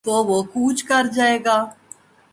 [0.05, 1.57] تو وہ کوچ کر جائے گا۔